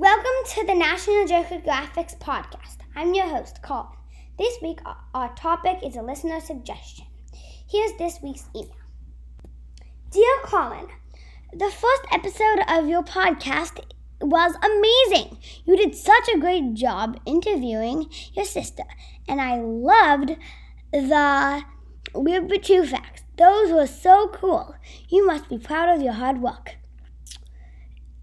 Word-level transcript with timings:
Welcome 0.00 0.44
to 0.54 0.64
the 0.64 0.76
National 0.76 1.26
Geographic 1.26 2.20
podcast. 2.20 2.76
I'm 2.94 3.14
your 3.14 3.26
host, 3.26 3.62
Colin. 3.62 3.96
This 4.38 4.56
week, 4.62 4.78
our- 4.86 4.98
our 5.12 5.34
topic 5.34 5.80
is 5.82 5.96
a 5.96 6.02
listener 6.02 6.38
suggestion. 6.38 7.06
Here's 7.68 7.94
this 7.94 8.20
week's 8.22 8.48
email 8.54 8.76
Dear 10.12 10.36
Colin, 10.44 10.86
the 11.52 11.68
first 11.72 12.02
episode 12.12 12.60
of 12.68 12.88
your 12.88 13.02
podcast 13.02 13.80
was 14.20 14.54
amazing. 14.62 15.38
You 15.64 15.76
did 15.76 15.96
such 15.96 16.28
a 16.28 16.38
great 16.38 16.74
job 16.74 17.18
interviewing 17.26 18.08
your 18.34 18.44
sister, 18.44 18.84
and 19.26 19.40
I 19.40 19.58
loved 19.60 20.36
the 20.92 21.64
Weird 22.14 22.46
but 22.48 22.62
True 22.62 22.86
facts. 22.86 23.24
Those 23.36 23.72
were 23.72 23.88
so 23.88 24.28
cool. 24.28 24.76
You 25.08 25.26
must 25.26 25.48
be 25.48 25.58
proud 25.58 25.88
of 25.88 26.00
your 26.02 26.12
hard 26.12 26.40
work. 26.40 26.76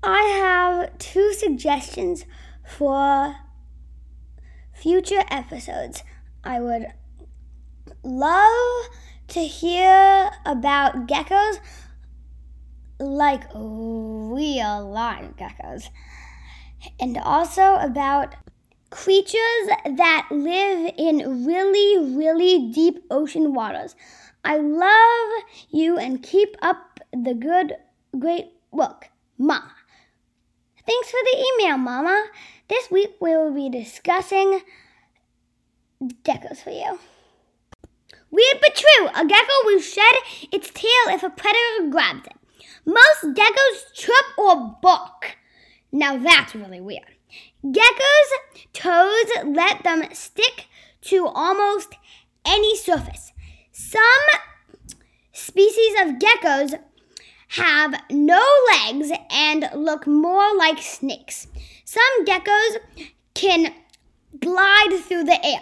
I 0.07 0.21
have 0.39 0.99
two 0.99 1.33
suggestions 1.33 2.25
for 2.63 3.35
future 4.71 5.23
episodes. 5.31 6.03
I 6.43 6.59
would 6.59 6.85
love 8.03 8.85
to 9.29 9.39
hear 9.39 10.29
about 10.45 11.07
geckos, 11.07 11.59
like 12.99 13.45
real 13.55 14.87
live 14.87 15.37
geckos, 15.37 15.89
and 16.99 17.17
also 17.17 17.77
about 17.77 18.35
creatures 18.91 19.67
that 19.85 20.27
live 20.29 20.93
in 20.99 21.47
really, 21.47 22.15
really 22.15 22.71
deep 22.71 23.03
ocean 23.09 23.55
waters. 23.55 23.95
I 24.43 24.57
love 24.57 25.43
you 25.71 25.97
and 25.97 26.21
keep 26.21 26.55
up 26.61 26.99
the 27.11 27.33
good, 27.33 27.73
great 28.19 28.51
work, 28.71 29.09
Mama. 29.39 29.73
Thanks 30.85 31.09
for 31.09 31.19
the 31.23 31.45
email, 31.63 31.77
Mama. 31.77 32.27
This 32.67 32.91
week 32.91 33.15
we 33.19 33.35
will 33.35 33.53
be 33.53 33.69
discussing 33.69 34.61
geckos 36.23 36.57
for 36.63 36.69
you. 36.69 36.99
Weird 38.29 38.61
but 38.61 38.75
true, 38.75 39.07
a 39.07 39.25
gecko 39.25 39.53
will 39.63 39.81
shed 39.81 40.13
its 40.51 40.69
tail 40.69 41.07
if 41.07 41.23
a 41.23 41.29
predator 41.31 41.89
grabs 41.89 42.27
it. 42.27 42.33
Most 42.85 43.35
geckos 43.35 43.93
chirp 43.95 44.37
or 44.37 44.77
bark. 44.81 45.37
Now 45.91 46.17
that's 46.17 46.53
really 46.53 46.81
weird. 46.81 47.15
Geckos' 47.63 48.67
toes 48.73 49.43
let 49.43 49.83
them 49.83 50.03
stick 50.13 50.67
to 51.01 51.25
almost 51.27 51.95
any 52.45 52.77
surface. 52.77 53.31
Some 53.71 54.05
species 55.31 55.95
of 56.01 56.19
geckos 56.19 56.79
have 57.49 57.95
no 58.09 58.43
legs 58.73 59.11
and 59.31 59.69
look 59.75 60.07
more 60.07 60.55
like 60.57 60.81
snakes. 60.81 61.47
Some 61.83 62.25
geckos 62.25 62.77
can 63.33 63.73
glide 64.39 64.99
through 65.03 65.23
the 65.23 65.45
air. 65.45 65.61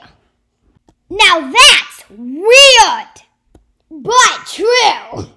Now 1.10 1.52
that's 1.52 2.10
weird, 2.10 3.22
but 3.90 4.48
true. 4.48 5.30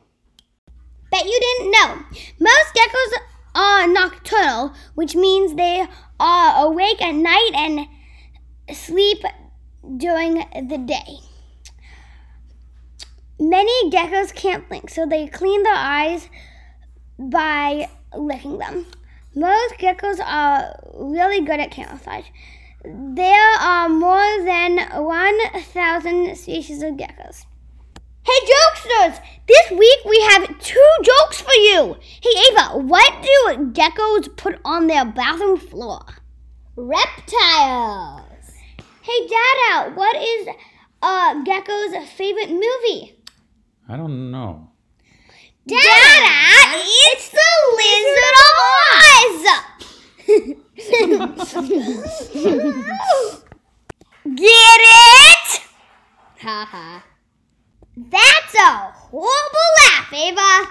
Bet 1.11 1.25
you 1.25 1.41
didn't 1.41 1.71
know. 1.73 2.03
Most 2.41 2.75
geckos 2.75 3.19
are 3.55 3.87
nocturnal, 3.87 4.75
which 4.95 5.15
means 5.15 5.55
they 5.55 5.87
are 6.19 6.67
awake 6.67 7.03
at 7.03 7.15
night 7.15 7.51
and 7.55 7.87
sleep 8.77 9.23
during 9.97 10.45
the 10.69 10.79
day. 10.79 11.19
Many 13.39 13.91
geckos 13.91 14.35
can't 14.35 14.67
blink, 14.67 14.89
so 14.89 15.05
they 15.05 15.27
clean 15.27 15.63
their 15.63 15.75
eyes 15.75 16.31
by 17.19 17.91
licking 18.15 18.57
them. 18.57 18.87
Most 19.35 19.75
geckos 19.75 20.21
are 20.25 20.81
really 20.95 21.43
good 21.43 21.61
at 21.61 21.71
camouflage. 21.71 22.25
There 22.83 23.53
are 23.61 23.91
more 23.91 24.43
than 24.43 24.79
1,000 24.79 26.37
species 26.37 26.83
of 26.83 26.95
geckos. 26.95 27.45
Hey, 28.23 28.41
jokesters! 28.47 29.23
This 29.47 29.71
week 29.71 29.99
we 30.07 30.19
have 30.31 30.59
two 30.59 30.91
jokes 31.03 31.43
for 31.43 31.53
you. 31.53 31.97
Hey, 32.23 32.31
Ava, 32.51 32.79
what 32.79 33.23
do 33.23 33.67
geckos 33.73 34.35
put 34.35 34.59
on 34.65 34.87
their 34.87 35.05
bathroom 35.05 35.59
floor? 35.59 36.01
Reptiles. 36.75 38.23
Hey, 39.03 39.29
Dada, 39.29 39.95
what 39.95 40.17
is 40.17 40.49
uh, 41.03 41.45
Gecko's 41.45 42.09
favorite 42.11 42.51
movie? 42.51 43.16
I 43.89 43.97
don't 43.97 44.31
know. 44.33 44.71
Dada, 45.67 46.83
it's 47.07 47.31
the 47.31 47.51
Lizard 47.77 48.37
of 48.47 48.55
Oz! 48.93 49.43
Get 54.35 54.81
it? 54.83 55.61
Haha. 56.41 57.01
That's 57.97 58.55
a 58.55 58.91
horrible 58.93 59.71
laugh, 59.85 60.13
Ava. 60.13 60.69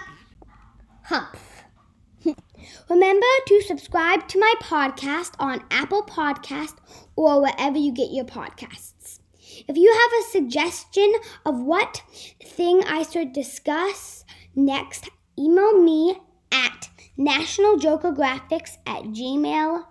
Humph. 1.04 1.64
Remember 2.90 3.28
to 3.48 3.62
subscribe 3.62 4.28
to 4.28 4.40
my 4.40 4.54
podcast 4.62 5.32
on 5.40 5.64
Apple 5.72 6.04
Podcast 6.04 6.76
or 7.16 7.42
wherever 7.42 7.78
you 7.78 7.92
get 7.94 8.12
your 8.12 8.26
podcasts. 8.26 9.20
If 9.68 9.78
you 9.78 9.92
have 9.92 10.12
a 10.20 10.30
suggestion 10.32 11.14
of 11.46 11.62
what 11.62 12.04
thing 12.44 12.84
I 12.84 13.04
should 13.04 13.34
discuss 13.34 14.26
next, 14.56 15.10
email 15.38 15.82
me 15.82 16.18
at 16.52 16.90
nationaljokergraphics 17.18 18.78
at 18.86 19.04
gmail.com. 19.04 19.86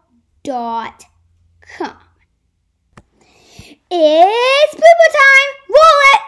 It's 3.91 4.75
pooper 4.75 5.11
time! 5.13 5.51
Roll 5.69 6.01
it! 6.13 6.21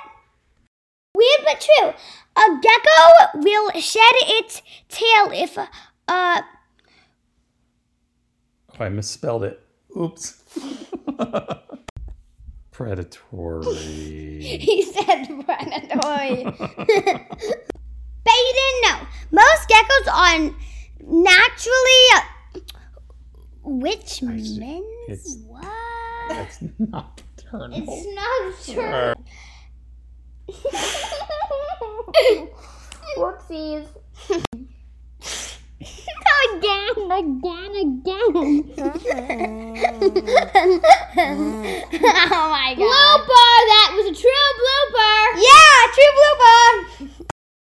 Weird 1.14 1.40
but 1.44 1.60
true. 1.60 1.92
A 2.36 2.60
gecko 2.60 3.40
will 3.40 3.70
shed 3.80 4.14
its 4.38 4.62
tail 4.88 5.30
if 5.32 5.58
uh 5.58 6.42
Oh, 8.78 8.84
I 8.84 8.88
misspelled 8.90 9.44
it. 9.44 9.60
Oops. 9.96 10.42
Predatory. 12.76 13.64
he 14.60 14.82
said 14.82 15.24
predatory. 15.46 16.44
Bet 16.44 16.68
you 18.26 18.54
didn't 18.54 18.82
know. 18.82 18.98
Most 19.30 19.66
geckos 19.66 20.08
are 20.12 20.50
naturally 21.00 22.02
uh, 22.14 22.20
which 23.64 24.22
I 24.22 24.36
see. 24.42 24.60
men's 24.60 24.84
It's- 25.08 25.38
what? 25.46 25.64
That's 26.28 26.58
nocturnal. 26.78 27.70
It's 27.72 28.06
not 28.14 28.74
true. 28.74 29.14
Whoopsies. 33.16 33.86
Again, 37.10 37.72
mm-hmm. 37.72 38.00
again, 38.00 38.64
again. 38.94 39.76
Mm-hmm. 41.16 42.04
oh 42.04 42.50
my 42.50 42.74
god. 42.74 42.86
Blooper, 42.86 43.56
that 43.72 43.88
was 43.96 44.06
a 44.06 44.20
true 44.20 44.45